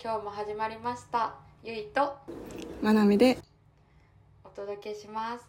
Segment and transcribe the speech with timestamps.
[0.00, 1.34] 今日も始まりました。
[1.64, 2.16] ゆいと
[2.80, 3.36] まなみで
[4.44, 5.44] お届けします。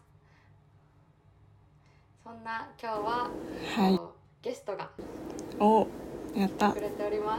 [2.24, 3.30] そんな今日は、
[3.78, 3.92] はい。
[3.92, 4.90] えっとゲストが
[5.60, 5.88] お
[6.36, 6.72] やった。
[6.72, 7.38] くれておりま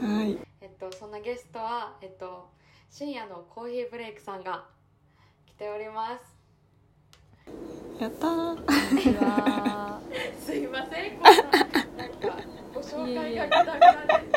[0.00, 0.04] す。
[0.06, 0.38] はい。
[0.60, 2.48] えっとそんなゲストはえっと
[2.88, 4.66] 深夜のコーヒーブレイクさんが
[5.46, 6.34] 来ております。
[8.00, 8.28] やった
[10.38, 11.42] すいませんこんな
[11.96, 12.38] なんか
[12.72, 14.33] ご紹介がグダグダで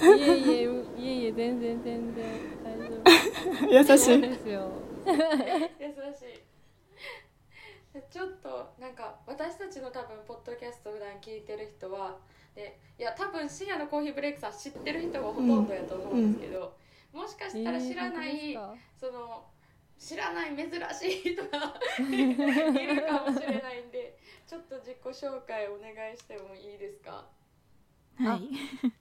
[0.00, 2.24] いえいえいえいえ全然全然
[2.64, 3.92] 大丈夫。
[3.92, 4.20] 優しい。
[4.20, 4.70] ですよ。
[5.06, 6.40] 優しい。
[8.10, 12.16] ちょっとなんか私たちの多分ポッドキャスト普段聞いてる人は
[12.54, 16.76] でいや多分深夜のコーヒーブレイクさん知ってる人がほとんどやと思うんですけど、
[17.12, 19.44] もしかしたら知らない、えー本その
[19.98, 27.26] 知らない珍しい人がいるかもしれないんでちょっと自己紹介お願いしてもいいですか？
[28.16, 28.48] はい。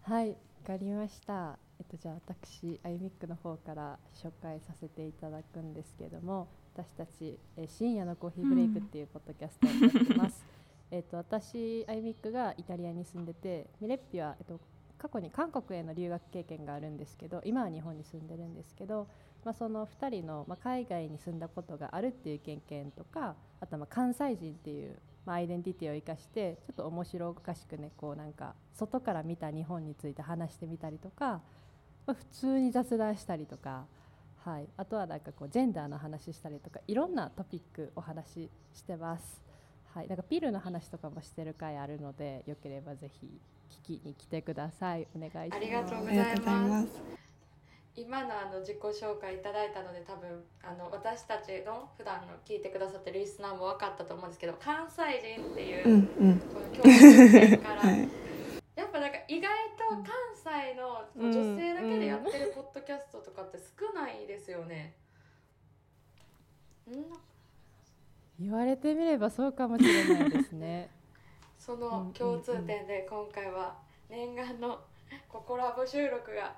[0.04, 0.30] はい。
[0.32, 1.58] わかりました。
[1.80, 10.44] えっとじゃあ私アイミックの方から紹介させていただくんですけれども私たちえー深夜のコーヒーブレイクっていうポッドキャストをやってます、
[10.92, 14.60] えっと私アイミックがイタリアに住んでてミレッピはえっと
[14.98, 19.08] 過去に韓国への留学経験があるんですけど今は日本に住んでるんですけど、
[19.46, 31.42] まあ、その2人の、まあ、海外に住んだことがあるっていう経験とかあとはまあ関西人っていう、まあ、アイデンティティを生かしてちょっと面白おかしくねこうなんか外から見た日本について話してみたりとか、
[32.06, 33.86] まあ、普通に雑談したりとか、
[34.44, 39.42] はい、あとはなんかこうジェンダーの話したりとかいろんなトピックお話ししてます。
[39.94, 43.28] はい、なんかピルの話とかもしてる回あるのでよければぜひ
[43.84, 45.08] 聞きに来てください。
[45.16, 45.56] お願いします。
[45.56, 47.29] ありがとうございます。
[48.00, 56.40] 今のあの自己紹介いただいたので多分あの私たちの普段の聞いてくださってるリスナーも分かったと思うんですけど関西人っていう、うんうん。
[56.40, 58.08] この共通点から、はい。
[58.76, 64.96] やっぱなんか意外と関西の女性だけでやってるポッドキャストとかって少ないですよね。
[66.90, 67.04] ん。
[68.40, 70.90] 言われてみればそうかもしれないですね。
[71.60, 73.76] その共通点で今回は
[74.10, 74.80] 念願の
[75.28, 76.54] ココラボ収録が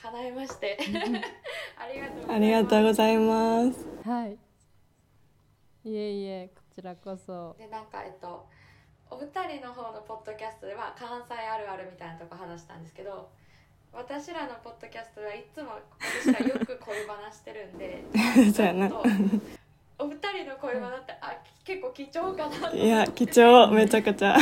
[0.00, 0.78] 叶いまして。
[1.78, 2.32] ありがとうございます。
[2.32, 4.08] ありがとうございます。
[4.08, 4.38] はい。
[5.84, 7.56] いえいえこちらこそ。
[7.58, 8.46] でなんかえっと
[9.10, 13.28] お二人の方のポッドキャストでは関西あるあるみたいなとこ話したんですけど
[13.92, 15.72] 私らのポッドキャストではいつも
[16.24, 18.02] 私らよく恋バナしてるんで
[18.54, 18.90] そうやな。
[19.98, 22.76] お二人の恋バナってあ結構貴重かなと。
[22.76, 23.68] いや貴重。
[23.68, 24.36] めちゃくちゃ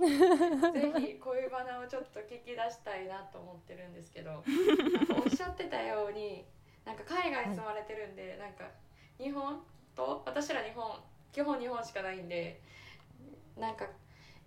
[0.94, 4.42] ぜひ恋バナをちょっと聞き出したいなと思ってるんですけど
[5.24, 6.44] おっしゃってたように
[6.84, 8.64] なんか海外に住まれてるんで、なんか
[9.18, 9.62] 日本
[9.94, 10.98] と私ら日本
[11.32, 12.60] 基本日本しかないんで
[13.56, 13.86] なんか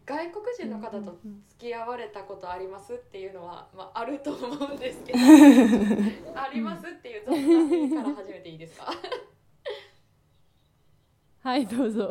[0.05, 1.17] 外国人の方と
[1.49, 5.19] 付き合われたことありますっていうのは、まあ、あると思うんですけど
[6.35, 8.91] ありますっていう雑談から始めていいですか？
[11.41, 12.09] はいどうぞ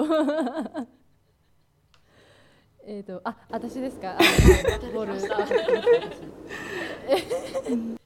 [2.84, 4.16] えっとあ私ですか？
[4.92, 5.14] ボール。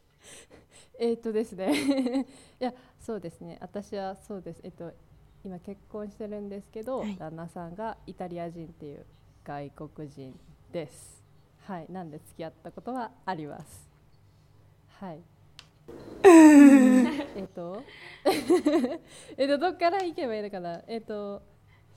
[0.98, 1.72] えっとですね。
[2.60, 3.58] いやそうですね。
[3.60, 4.60] 私はそうです。
[4.62, 4.92] えっと
[5.44, 7.16] 今結婚してるんですけど、はい。
[7.16, 9.04] 旦那さんがイタリア人っていう
[9.44, 10.38] 外国人
[10.72, 11.22] です。
[11.64, 11.86] はい。
[11.90, 13.88] なんで付き合ったことはあります。
[15.00, 15.20] はい。
[16.24, 17.82] えっと？
[19.36, 20.82] えっとどっから行けばいいのかな？
[20.86, 21.42] えっと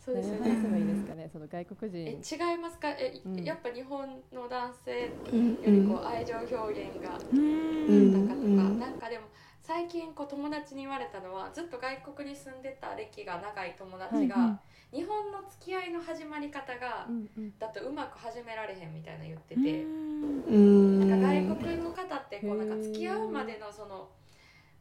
[0.09, 0.69] そうですよね。
[0.69, 1.29] ばいいですかね。
[1.31, 2.89] その外国え人違いますか？
[2.89, 3.43] え、うん。
[3.43, 6.55] やっぱ日本の男性うんよりこう愛情表
[6.89, 8.11] 現がうん。
[8.11, 8.79] 豊かとか、うん。
[8.79, 9.27] なんかでも
[9.61, 14.59] 最近こう友達に言われたのはずっと外国に住んでた歴が長い友達が、はいは
[14.91, 17.53] 日本の付き合いの始まり方が、うんうん。
[17.59, 20.99] だとうまく始められへんみたいな言ってて、うん。
[21.07, 24.09] なんか外国の方ってこうなんか付き合うまでのその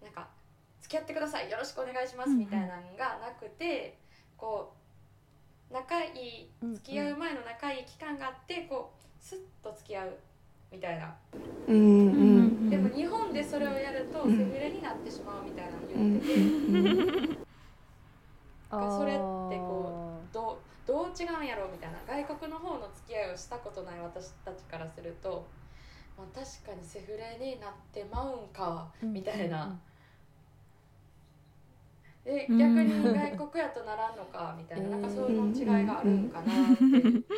[0.02, 0.28] なんか
[0.80, 3.98] 付き合ってくださいよろしくお願いしますみたいなのがなくて
[4.38, 4.77] こう
[5.70, 10.18] 仲いい付き合う前の仲いい期間があってこうスッと付き合う
[10.72, 11.14] みたいな。
[11.66, 12.10] うんう
[12.42, 14.36] んでも日本でそれをやるとうん。
[14.36, 17.38] セフレになってしまうみたいなの言ってて、
[18.70, 19.20] それって
[19.56, 21.98] こどうどう違うんやろうみたいな。
[22.06, 25.46] 外国の方の付き合いをしたことない私たちからすると、
[26.16, 29.12] まあ、確かにセフレになってまうんかうん。
[29.12, 29.78] みたいな、
[32.28, 32.58] でうん。
[32.58, 36.54] 逆に外国やとならんのかみたいななんかそういう違いがあるんかなって。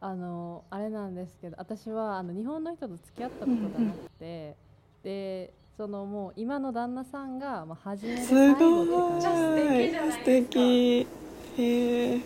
[0.00, 4.56] あのあれなんですけど私はあの日本の人と付き合ったことがなくて、
[5.02, 9.64] でそのもう今の旦那さんが、まあ、初めです最後ってごい感じ。
[9.64, 11.08] めっちゃ素敵じゃないですか。
[11.56, 11.62] 素敵。
[11.62, 12.20] へええ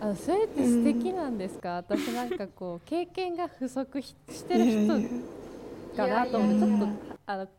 [0.00, 6.88] あそれって素敵なんですか、私なんかこう経験が不足ししてる人かなと思ってちょっと
[7.24, 7.52] あのこ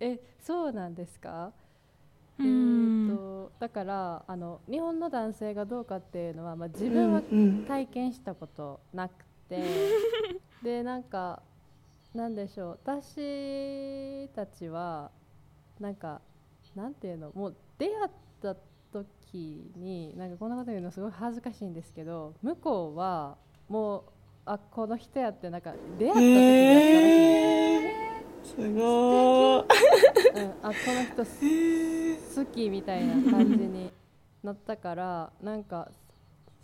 [0.00, 1.52] えそうなんですか？
[2.38, 9.62] えー、とだからあの日本の男性がどうかっていうのは、まあ、自分はうん体験したことなくて、
[10.64, 11.42] でなんか
[12.14, 15.10] なんでしょう私たちは
[15.78, 16.20] なんか
[16.74, 18.10] なんていうのもう出会っ
[18.42, 18.56] た
[18.92, 23.36] 時になんかこんなこと言うのすごい恥ずかしいんですけど向こうは
[23.68, 24.02] もう
[24.46, 27.00] あこの人やってなんか出会った時にやったらしいんですよ。
[27.00, 27.69] へえ
[28.56, 29.64] すごー
[30.34, 31.40] うん、あこの人す
[32.38, 33.90] 好きみたいな感じに
[34.42, 35.88] なったからなんか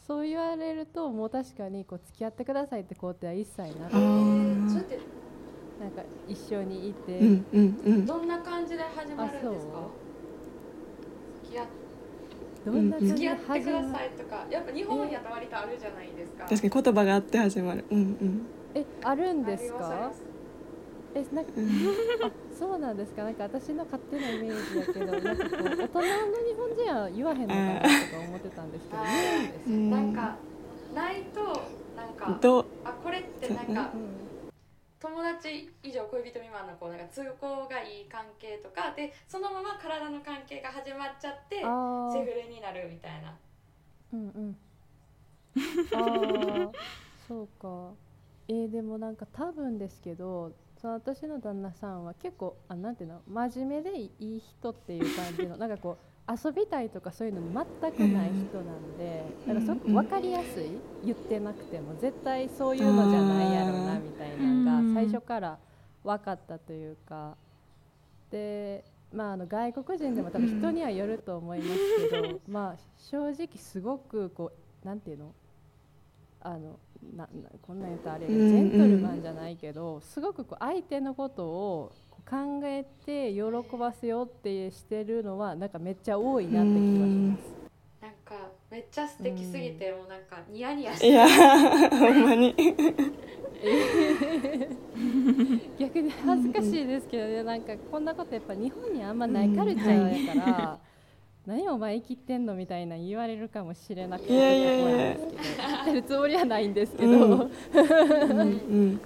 [0.07, 4.99] そう言われるともう確かにこう付き合ってくださいって肯定は一切なくて
[5.79, 7.81] なんか一緒にいて、うんうん。
[7.85, 9.51] うんどんな感じで始まるんですか？
[9.51, 9.61] あそう？
[11.45, 11.67] 付き合っ
[12.65, 16.47] どんな感じで付き合ってくださいとかやっぱ日本やと割とあるじゃないですか。
[16.49, 17.85] 確かに言葉があって始まる。
[17.91, 18.47] うんうん。
[18.75, 19.79] えあるんあですか？
[19.79, 20.23] りますあります
[21.17, 21.53] えなんか
[22.59, 23.25] そうなんですか。
[23.25, 29.03] なんか私の勝手なイメージだけどなんかこう大人の日本人は言わへんのかなとか思ってたんですけど
[29.67, 30.37] うんなんか
[30.95, 31.41] ないと
[31.97, 32.39] なんか
[32.85, 33.97] あこれってなんかう。
[33.97, 34.17] ん。
[34.99, 43.37] 友達以上恋人未満のこうなんか通行がいい関係とかでそのまま体の関係が始まっちゃってセフレになるみたいな。
[44.13, 44.57] うんうん。
[45.93, 46.73] ああ、
[47.29, 47.93] そうか。
[48.49, 56.07] えーでもなんか多分ですけど、その私の旦那さんは結構あなんていうの真面目でいい人っていう感じのなんかこう
[56.45, 60.71] 遊びたいとかそういうの全くない人なんで、うんなんかすごく分かりやすい
[61.05, 65.59] 言ってなくても絶対そういうのじゃないやろうなみたいなのが最初から
[66.03, 67.37] 分かったというか。
[68.31, 74.51] でまあ、あの外国人でも多分人にはよると思いますけど、 まあ正直すごくこ
[74.83, 75.33] うなんていうの
[76.47, 76.79] あの
[77.17, 77.29] なな
[77.61, 81.93] こんなん言うとあれジェントルマンじゃないけどすごくこう相手のことを
[82.29, 83.43] 考えて喜
[83.77, 87.41] ばせようってしてるのはなんかめっちゃ多いなって気がします。
[88.01, 91.29] なんかめっちゃ素敵すぎてもうなんかニヤニヤしていや
[91.91, 92.55] ほんまに。
[95.79, 100.79] 逆に恥ずかしいですけどねなんかこんなことやっぱ日本にあんまないカルチャーやから、
[101.47, 105.17] 何お前生きてんのみたいな言われるかもしれなくていや
[105.85, 107.21] てるつもりはないんですけど、うん。
[107.21, 109.01] うんうん。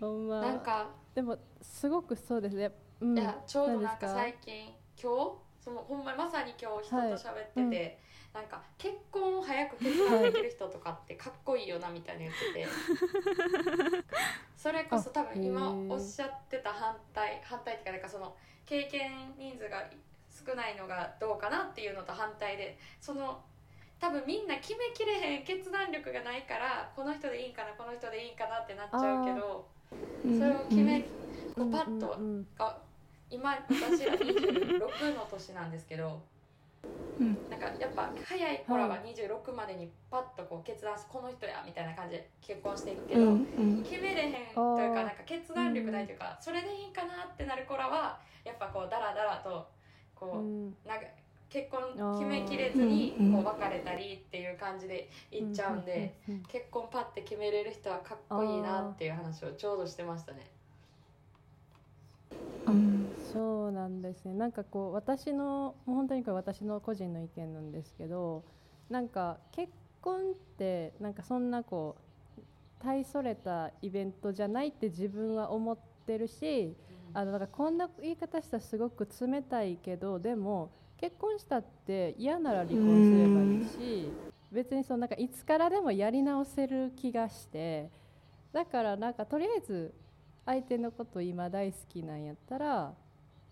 [0.00, 0.40] ほんま。
[0.40, 4.54] なんかでもすごくそうですね、うん、いやちょうどなんか何最近
[5.02, 5.32] 今日
[5.62, 7.98] そのほんまにまさに今日人と喋ってて、はい。
[8.32, 12.66] なんか結婚を早く決断できる人とかってかっこいいよなみたいな言ってて。
[14.56, 18.34] それこそ多分今おっしゃってた反対反対っていうかなんかその
[18.64, 19.88] 経験人数が
[20.44, 23.40] 少ないのがどうかなっていうのと反対でその
[23.98, 29.66] 多分みんな決めきれへん決断力がないからこの人でいいんかなこの人でいいんかなってなっちゃうけど
[30.24, 31.00] うんそれを決め
[31.56, 31.72] こううん。
[31.72, 32.76] パッとうんうんあ
[33.30, 36.20] 今私ら26の年なんですけど、
[37.18, 37.38] うん。
[37.50, 43.40] なんかやっぱ早い頃は26までにパッとこう決断してこの人やみたいな感じで結婚していくけど、
[43.82, 49.66] 決めれへんというかなんか決断力ないというか、それでいいかなってなる頃はやっぱこうダラダラと
[50.18, 50.76] こう、うん。
[50.86, 51.06] なんか
[51.48, 51.80] 結婚
[52.18, 53.32] 決めきれずにうん。
[53.32, 56.14] こう別れたりっていう感じでいっちゃうんで、
[56.48, 60.46] 結婚パッて決めれる人はかっこいいなっていう話をちょうどしてましたね。
[62.66, 63.08] うん。
[63.32, 64.34] そうなんですね。
[64.34, 68.44] なんかこう私のもう本当にこれ私の個人の意見なんですけど
[68.88, 72.42] なんか結婚ってなんかそんなこう
[72.78, 76.76] 大それたイベントじゃないって自分は思ってるし
[77.16, 80.68] あのなんかこんな言い方したらすごく冷たいけどでも
[81.00, 84.10] 結婚したって嫌なら離婚すればいいし
[84.52, 87.88] 別にそのなんかいつからでもやり直せる気がして
[88.52, 89.94] だからなんかとりあえず
[90.44, 92.92] 相手のこと今大好きなんやったら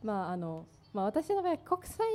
[0.03, 2.07] まああのまあ私の場合国際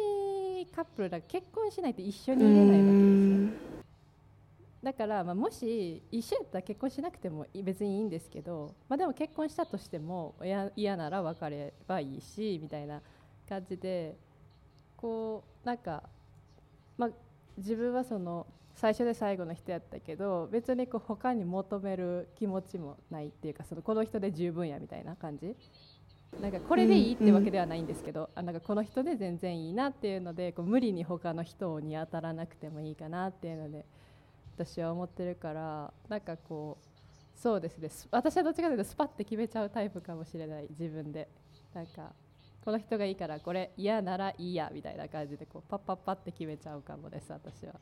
[0.75, 3.28] カップルだから結婚しないと一緒にいれないわけですよ
[4.83, 10.36] だから、まあ、もし一緒やったら結婚しなくても別にいいんですけど、まあ、でも結婚したとしても
[10.75, 13.01] 嫌なら別ればいいしみたいな
[13.48, 14.15] 感じで
[14.95, 16.03] こうなんか、
[16.98, 17.09] まあ、
[17.57, 25.55] 自分はその最初で最後の人やったけど別にこう他に求める気持ちもないっていうかそのこの人で十分やみたいな感じ。
[26.41, 33.83] なんかこれでいいってわけではないんですけど、あなんかこの人で全然いいなっていうのでこう無理に他の人に当たらなくてもいいかなっていうので
[34.66, 37.89] 私は思ってるからなんかこうそうですね。
[38.12, 40.68] 私はどっちかというとスパッて決めちゃうタイプかもしれない。
[40.78, 41.30] 自分で。
[41.74, 42.12] なんか
[42.66, 47.74] この人がいいからこれ嫌ならいいやみたいな感じでこうパッパッパって決めちゃうかもです私は。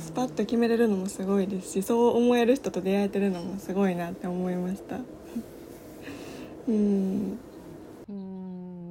[0.00, 4.98] スパッと決めれるのもすごいですしそう思える人と出会えてるのもすごいなって思いました。
[6.68, 7.38] うん。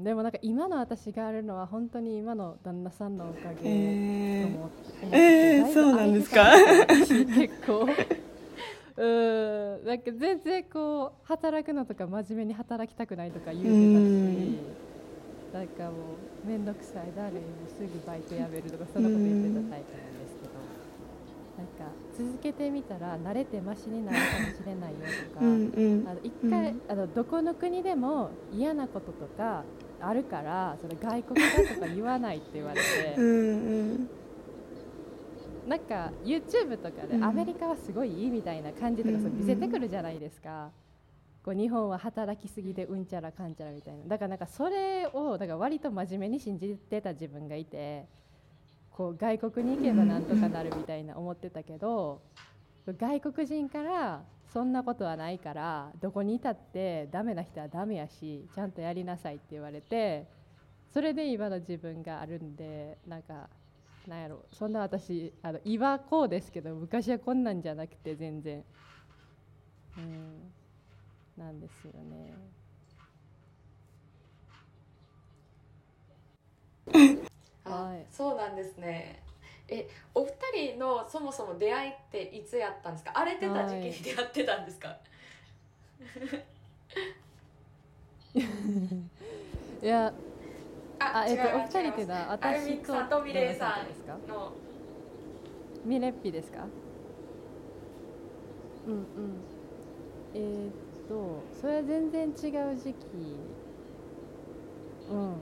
[0.08, 6.46] でもなんか今の私があるのは本当に今の旦那さんのおかげとえ思っー、てえー、だいぶそうなんですか。
[6.88, 7.88] 結構
[8.96, 9.06] う
[9.84, 10.12] んなんか。
[10.18, 13.68] 全然こう働くのとか真面目に働きたくないとか言うて
[15.52, 17.12] たしなんかもう面倒くさい。
[17.14, 20.58] だるいもうすぐバイト辞めるとかそんなこと言ってたタイプなんですけど。
[21.58, 25.00] なんか続けてみたら慣れてマシになるかもしれないよ
[25.34, 25.74] とか、うん。
[25.76, 29.66] うんあの一回、うんあのどこの国でも嫌なこととか
[30.00, 33.16] あるからそれ外国だとか言わないって言われて。
[33.18, 34.10] うんうん。
[35.68, 37.24] なんか YouTube とかでうん。
[37.24, 40.70] アメリカはすごいいいみたいな感じとかうんそう見せてくるじゃないですか。
[41.44, 44.04] こう日本は働きすぎでうんちゃらかんちゃらみたいな。
[44.06, 48.06] だからなんかそれをだから割と真面目に信じてた自分がいて
[48.92, 52.22] こう外国に行けばなんとかなるみたいな思ってたけど
[52.88, 54.24] 外国人から
[54.54, 60.25] そんなことはないからどこにいたってダメな人はダメやしちゃんとやりなさいって言われて
[60.94, 63.50] それで今の自分があるんでなんか
[64.08, 68.63] なんやろそんな私あの今こうですけど昔はこんなんじゃなくて全然。
[69.98, 70.54] うん。
[71.38, 72.34] なんですよね。
[77.66, 78.06] あはい。
[78.10, 79.26] そうなんですね
[79.70, 80.32] えお二
[80.76, 83.12] 人のそもそも出会いっていつやったんですか？
[83.16, 84.90] 荒れてた時期に出会ってたんですか、
[89.82, 89.86] い。
[89.86, 90.14] や
[91.00, 94.18] あえっとお二人っていうのはアルミッ私ととミレイさ旦那ですか
[95.86, 96.66] ミレッピですか？
[98.88, 99.06] うんうん。
[100.34, 100.72] えーっ
[101.08, 103.06] とそれは全然違う時期。
[105.10, 105.36] うん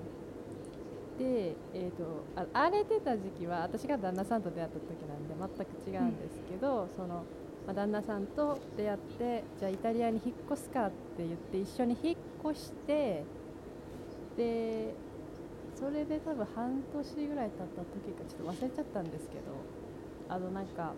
[1.18, 7.24] でえーっとあ荒れてた時期は私が旦那さんと出会った時なんで全く違うんですけど、その、
[7.66, 12.18] まあ、旦那さんと出会ってじゃあイタリアに引っ越すかって言って一緒に引っ
[12.52, 13.24] 越して
[14.38, 14.94] で
[15.76, 19.42] それで多分半年ぐらい経った時かちょっと忘れちゃったんですけど
[20.30, 20.94] あのなんか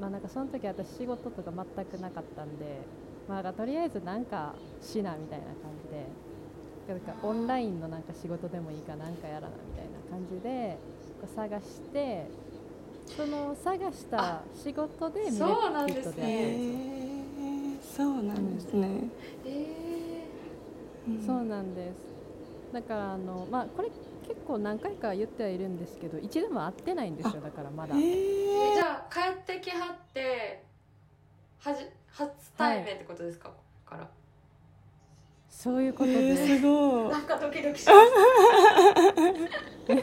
[0.00, 2.80] まあなんかその時私仕事とか全くなかったんで
[3.28, 6.06] まあとりあえずなんかしなみたいな感じで
[6.88, 10.76] なんかオンラインのなんか仕事でもいいかなんかやらなみたいな感じで
[11.20, 12.26] こう探して
[13.06, 16.12] その探した仕事でミレそうなんです
[17.96, 19.10] そうなんですね、
[21.26, 21.94] そうなんです。
[22.72, 23.88] だからあのまあこれ
[24.26, 27.94] 結構何回か言ってはいるんですけど一度も会ってないんですよだからまだ。
[27.94, 28.02] えー。
[28.70, 30.64] ーじゃあ帰ってきはって
[31.58, 34.08] はじ初対面ってことですか、ここから
[35.54, 37.10] そういうことえー、ですすごい。
[37.12, 38.10] なんかドキドキしまし
[39.86, 39.92] た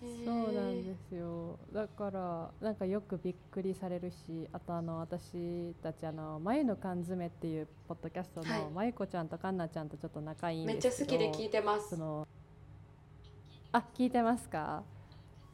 [0.00, 1.58] そうなんですよ。
[1.72, 8.60] だからなんかよくびっくりされるしあとあの私たちあの「まゆの缶詰」っていうポッドキャストはい。
[8.62, 11.90] のまゆこちゃんとかんなちゃんとちょっと仲いいんめっですけどちゃ好きで聞いてます。
[11.90, 12.26] その
[13.72, 14.82] あ聞いてますか？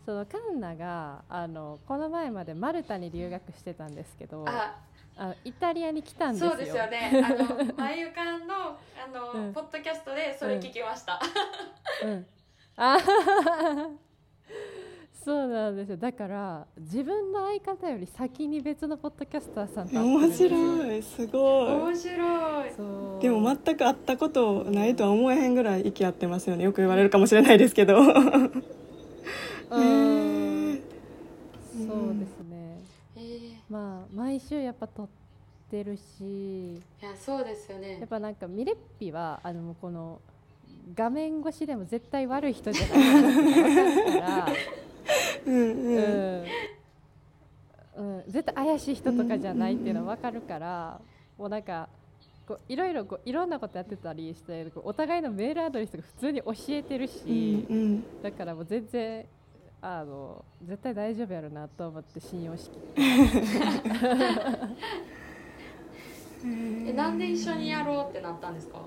[0.05, 4.77] そのカンナがあのこの前までマルタに留学してたんですけどあ
[5.17, 6.51] あのイタリアに来たんですよ。
[6.51, 7.25] そうですよね。
[7.25, 7.37] あの
[7.77, 8.77] まゆかんのあ
[9.13, 9.53] の、うん。
[9.53, 11.21] ポッドキャストでそれ聞きました、
[12.05, 12.27] うん、
[12.77, 13.01] あはは
[13.77, 13.91] は
[15.25, 15.97] そうなんですよ。
[15.97, 21.03] だから自分の相方より先に別のポッドキャスターさんと面白い。
[21.03, 21.43] すごい。
[21.73, 22.71] 面白い。
[23.23, 26.65] でも全く会ったことないとは思えへんぐらい息合ってますよね。
[26.65, 28.01] よく言われるかもしれないですけど。
[28.01, 28.07] うん。
[31.73, 31.85] そう
[32.19, 32.44] です
[33.75, 35.09] まあ毎週やっぱ撮っ
[35.69, 37.99] てるしやそうですよね。
[37.99, 40.21] やっぱなんかミレッピはあのこの
[40.95, 44.47] 画面越しでも絶対悪い人じゃないかるから
[45.45, 46.45] うんうん。
[47.97, 51.01] うん、うん、絶対怪しい人とかじゃないっていうのは分かるから、
[51.37, 51.89] もうなんか
[52.47, 58.23] こういろいろこういろんなことやってたりしてお互いのメールアドレスとか普通に教えてるし、うんうん。
[58.23, 59.27] だからもう全然
[59.87, 62.79] あの絶対大丈夫やろなと思って信用しき
[66.89, 68.79] えなんで一緒にやろうってなったんですか？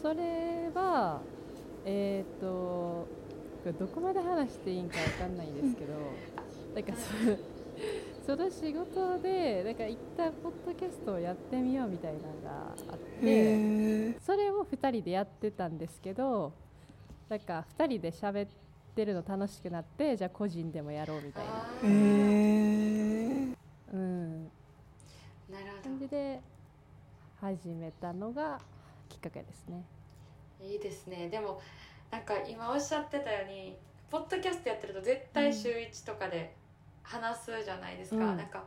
[0.00, 1.20] それは
[1.84, 3.06] えっ、とこ
[3.66, 5.92] れどこまで話していいんかわかんないんですけど
[6.74, 6.92] なんか
[8.26, 16.52] そその仕事でなんか一旦ポッドキャストをやってみようみたいなのがあってそれを2人でやってたんですけど
[17.28, 18.48] なんか2人で喋っ
[18.94, 23.52] てるの楽しくなってじゃあ個人でもやろうみたいな、あへー。
[23.52, 23.54] え
[23.92, 26.40] うん、なるほ感じで
[27.40, 28.60] 始めたのが
[29.08, 29.84] きっかけですね。
[30.60, 31.28] どいいですね。
[31.28, 31.60] でも
[32.10, 33.76] なんか今おっしゃってたように
[34.10, 36.54] ポッドキャストやってると絶対週1とかで
[37.02, 38.36] 話すじゃないですか、うん。
[38.36, 38.64] なんか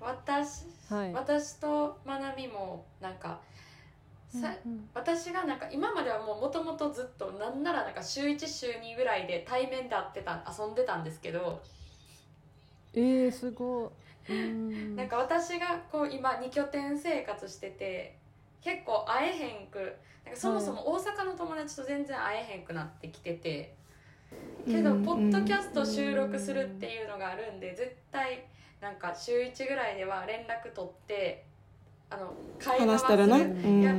[0.00, 1.12] 私,、はい。
[1.12, 3.40] 私とまなみもなんか
[4.30, 11.60] さ、うん私がなんか今まではもうもともとずっとなんならなんか週1週2ぐらいで対面で会ってた遊んでたんですけど、
[12.94, 13.92] えー、すご
[14.28, 14.32] い。
[14.32, 14.96] うん。
[14.96, 18.18] なんか私がこう今2拠点生活してて
[18.62, 19.78] 結構会えへんく
[20.24, 23.74] なんかそもそも大阪の友達と全然会えへんくなってきてて、
[24.66, 28.44] けどうんポッドキャスト収録するっていうのがあるんで絶対
[28.80, 31.46] なんか週1ぐらいでは連絡取って
[32.10, 33.96] あの会話してるな、うるん、やや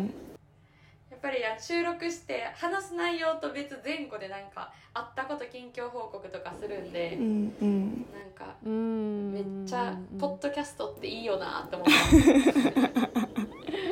[1.18, 8.06] っぱりあ収録して話す内容と別前後でなんか会ったこと近況報告とかするんでう、んうん。
[8.12, 9.34] なんかうん。
[9.34, 11.94] めっちゃポッドキャストっていいよなって思って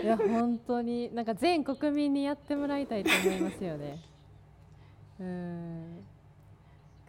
[0.03, 3.99] いや本当になんか全国民にやってもらいたいと思いますよね。
[5.19, 6.03] うん。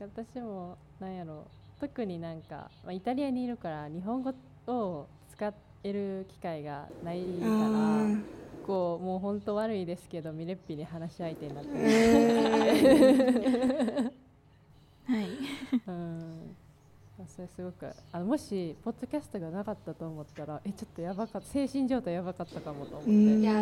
[0.01, 1.47] 私もなんやろ
[1.81, 4.35] 特になんか、まあ、イタリアにいるから日本語
[4.67, 5.49] を使
[5.83, 11.85] える機会がないかあらうもう本当悪いですけどミレッピに話し相手になってる。
[15.07, 15.29] はい
[15.87, 16.57] うん。
[17.27, 23.11] それすごくあのもしポッドキャストがなかったと思ったらえちょっとやばかった精神状態やばかったかもと思って。
[23.11, 23.43] うん。
[23.43, 23.53] いや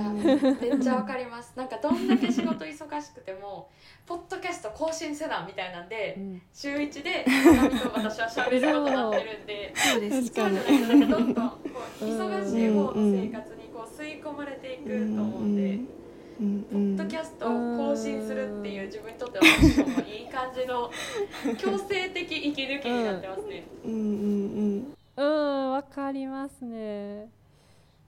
[0.61, 1.53] めっちゃわかります。
[1.57, 3.69] なんかどんだけ仕事忙しくても
[4.07, 6.43] ポッドキャスト更新せなみたいなんでうん。
[6.53, 10.33] 週1でと 私は喋ることになってるんでそうです。
[10.33, 11.59] 確かにそうじゃないとなんかどんどんこ
[12.01, 15.98] う忙しい方の生活にこう吸い込まれていくと思うんで、うんうん
[16.39, 20.89] ポッドキャストを更新するっていう自分にとっては私もいい感じの
[21.59, 23.65] 強制的息抜きになってますね。
[23.85, 27.29] うんうんうん、わかりますね。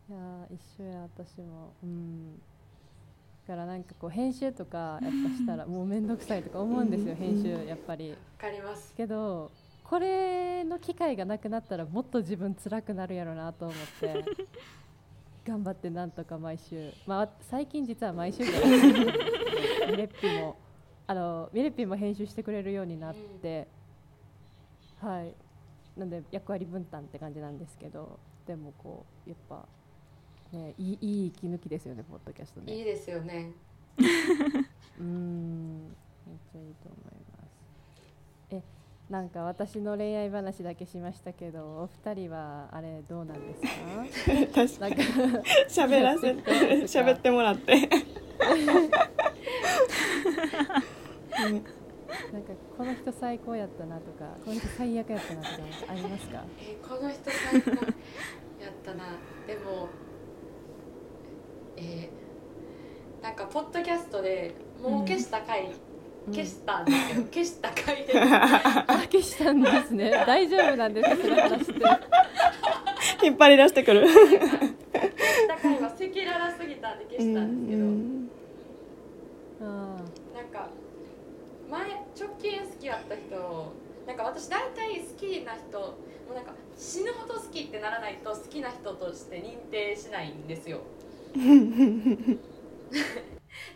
[0.09, 1.73] いやー、一緒や、私も。
[1.83, 2.41] うん。
[3.49, 8.11] だから、なんかこう編集とか、やっぱしたら、もう面倒くさいとか思うんですよ、うん編集、やっぱり。
[8.11, 8.95] わかります。
[8.95, 9.51] けど。
[9.83, 14.25] これの機会がなくなったら、もっと自分辛くなるやろなと思って。
[15.51, 20.57] 頑張ってなんとか毎週、まあ、最近実は毎週じゃないですけどミレッピも。
[21.09, 23.67] あの、ミレッピも編集してくれるようになって。
[25.01, 25.35] はい。
[25.97, 29.67] なんで役割分担って感じなんですけどでもこうやっぱ
[30.53, 33.53] ねいいいい息抜きですよねポッドキャストねいいですよね。
[34.99, 37.51] うーんめっちゃいいと思います
[38.51, 38.63] え
[39.11, 43.61] なんか私の恋愛話だけしましたけどお二人はあれどうなんです
[44.79, 44.79] か？
[44.79, 46.43] 確かなんかに喋らせて
[46.87, 47.89] 喋ってもらって、ね
[52.33, 55.53] なんかこの人最高やったなとかこの人最悪やったなとか
[55.89, 56.45] ありますか？
[56.61, 57.81] えーこの人最高やっ
[58.85, 59.05] たな。
[59.47, 59.89] でも、
[61.77, 65.71] えーなんかポッドキャストでもう消した回、
[66.27, 70.11] 消したんですけど、 消した回であ消したんですね。
[70.27, 72.01] 大丈夫なんですか
[73.23, 74.07] 引っ張り出してくる。
[74.07, 74.29] 消し
[75.49, 77.85] た回は赤裸々すぎたんで消したんですけど。
[77.85, 78.31] うん。
[79.63, 79.65] あ
[80.35, 80.69] なんか
[81.71, 83.73] 前直近好きやった人
[84.07, 85.97] なんか私大体好きな人も
[86.33, 90.81] うなんか死ぬほど好きってならないと好きな人として認定しないんですよ。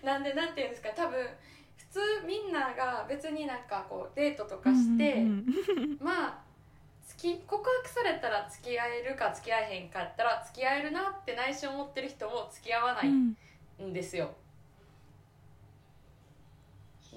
[0.03, 1.54] なんでなんていうんですか多分普
[1.95, 5.47] 通みんなが別になんかこうデートとかして、うん
[6.03, 6.45] まあ
[7.09, 13.37] 好き告白されたら付き合えるか付き合えへんかやったら付き合えるなって内心思ってる人も付き合わないうん
[13.81, 14.35] んですよ。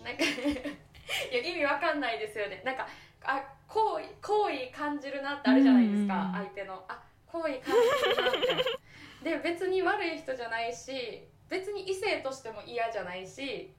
[0.04, 2.62] なんかいや意味わかんないですよね。
[2.64, 2.88] なんか
[3.24, 7.74] あ好意好意感じるなってあるじゃないですか、うん相手のあ好意感
[8.14, 8.64] じるなみたいな。
[9.24, 13.74] で別に悪い人じゃないし別に異性としても嫌じゃないし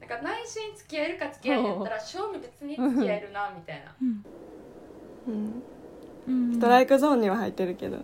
[0.00, 3.94] なんか内心付き合えるか付き合えへんやったら正味別に付き合えるなみたいな。
[4.00, 5.62] うん。
[6.28, 6.54] うん。
[6.54, 7.98] ストライクゾーンには入ってるけど。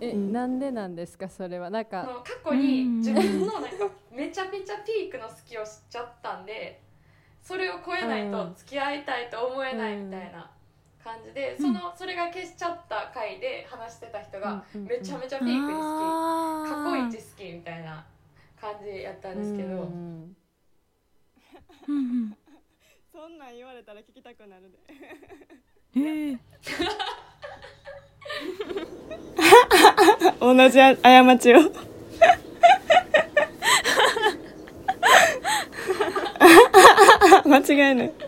[0.00, 0.32] え、うん。
[0.32, 1.70] なんでなんですかそれは。
[1.70, 3.68] なんあかの過去に自分のなんか
[4.10, 6.80] めちゃめちゃピークの好きを知っちゃったんで
[7.42, 10.50] それを超えないと付き合いたいと思えないみたいな
[11.02, 15.98] 感じで、そのそれが消しちゃった回で話してた人がめちゃめちゃピークに好
[16.64, 18.04] き、過去一好きみたいな
[18.58, 20.34] 感じやったんですけど、うん
[21.88, 22.36] うんうん。
[23.12, 24.78] そんなん言われたら聞きたくなるで。
[25.96, 26.38] えー。
[30.40, 31.58] 同じあ過ちを。
[37.46, 38.12] 間違いない。
[38.12, 38.22] 同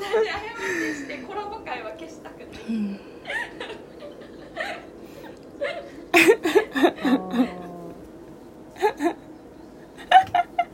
[0.00, 2.48] じ過ちしてコラボ会は消したくない。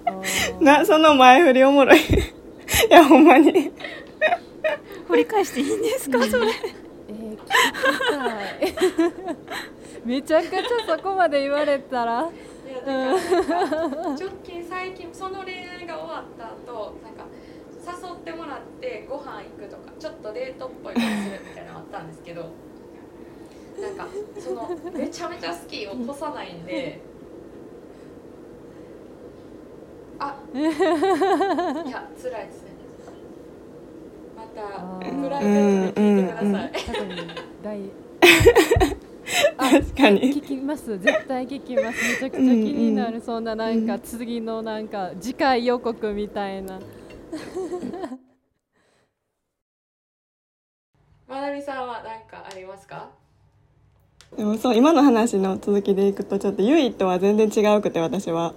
[0.07, 0.11] あー。
[0.11, 2.01] あーなその前振りおもろい。
[2.01, 2.03] い
[2.91, 3.73] やほんまに。
[5.09, 6.47] 掘り返していいんですかそれ。
[7.09, 9.33] えー、聞きたい
[10.05, 10.61] めちゃくちゃ
[10.97, 12.29] そこまで言われたら。
[12.69, 17.25] いやだからなんか直近最近その恋愛が終わった後なんか
[17.81, 22.51] 誘ってもらってご飯行くとかちょっとデートっぽいことするみたいなのあったんですけど
[23.81, 24.07] なんか
[24.39, 27.01] そのめちゃめちゃ好きを越さないんで
[30.19, 30.37] あ。
[30.55, 32.69] いや辛いですね。
[34.37, 36.63] またあプーライベートで聞いてください、うんうん。
[36.63, 37.09] 多分
[37.63, 37.67] 来
[39.59, 40.21] 確かに。
[40.35, 40.99] 聞きます。
[40.99, 42.03] 絶対聞きます。
[42.03, 46.81] めちゃくちゃ気になる、そんななんか次のなんか次回予告みたいな。
[51.29, 53.11] まなみさんは何かありますか？
[54.37, 58.55] でもそう今の話の続きでいくとちょっとゆいとは全然違うくて私は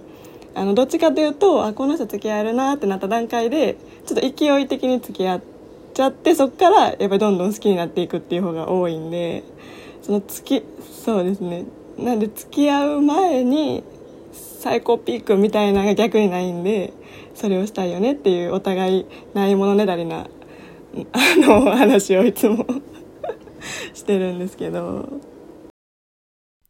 [0.54, 5.42] あのどっちかというとあこの人付き合えるなってなった段階でちょっと勢い的に付き合っ
[5.94, 9.44] ちゃってそっからやっぱりどんどん好きになっていくっていう方が多いんで
[10.02, 10.66] その付き
[11.04, 11.64] そうですね。
[11.98, 13.84] なんで付き合う前に
[14.32, 16.92] 最高ピークみたいなのが逆にないんで
[17.34, 20.26] それをしたいよねっていうお互いないものねだりな
[20.94, 22.66] うんあの話をいつも
[23.94, 25.08] してるんですけど。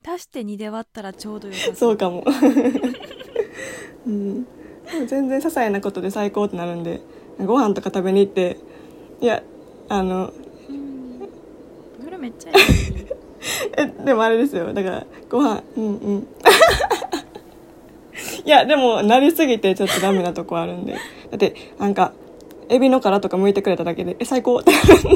[0.05, 1.75] 足して2で割ったらちょうどよさそう。
[1.77, 2.25] そうかも、
[4.07, 4.47] うん、
[5.07, 7.01] 全然些細なことで最高ってなるんで
[7.39, 8.57] ご飯とか食べに行って
[9.21, 9.43] いや
[9.89, 10.33] あの
[12.03, 12.57] それめっちゃいい。
[13.77, 14.73] えでもあれですよ。
[14.73, 16.27] だからご飯うんうん。
[18.45, 20.93] いやでもなりすぎてちょっとダメなとこあるんで。
[20.93, 20.99] だ
[21.35, 22.13] ってなんか
[22.69, 25.03] エビの殻とか剥いてくれただけでえ最高ってなるんで。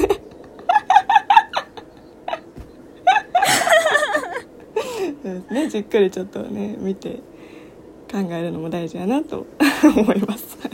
[5.22, 5.68] そうですね。
[5.68, 7.20] じっくりちょっとね見て
[8.10, 9.46] 考えるのも大事やなと
[9.84, 10.56] 思います。
[10.62, 10.68] は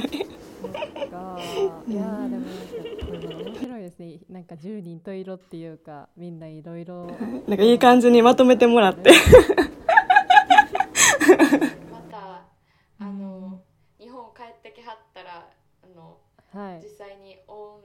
[1.87, 2.57] いやーでもなん
[2.99, 4.19] かこれ面白いですね。
[4.31, 7.07] なんか10人と色っていうかみんないろいろ。
[7.47, 9.11] なんかいい感じにまとめてもらって。
[11.91, 12.45] また
[12.99, 13.61] あの
[13.99, 15.49] 日本帰ってきはったら
[15.83, 16.19] あの
[16.53, 16.81] はい。
[16.83, 17.81] 実際にオン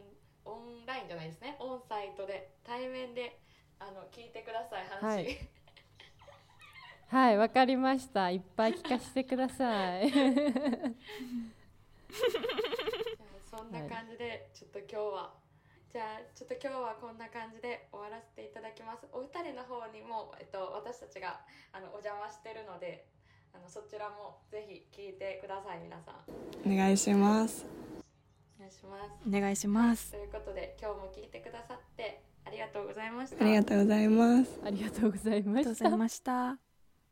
[0.45, 1.57] オンラインじゃないですね。
[1.59, 3.37] オンサイトで対面で
[3.79, 5.37] あの聞いてください話、はい
[7.09, 8.29] はいわかりました。
[8.29, 10.11] いっぱい聞かせてください。
[13.49, 15.33] そんな感じでちょっと今日は
[15.91, 19.07] じゃあちょっと今日はこんな感じで終わらせていただきます。
[19.13, 21.39] お二人の方にも、えっと、私たちが
[21.71, 23.07] あのお邪魔してるので
[23.55, 26.71] あのそちらもぜひ聞いてください皆さん。
[26.71, 27.65] お願いします。
[28.59, 29.11] お願いします。
[29.25, 30.11] お願いします。
[30.11, 33.43] ということで今日も聞いてくださってありがとうございました。
[33.43, 34.59] ありがとうございます。
[34.65, 36.66] ありがとうございまありがとうごしたざいました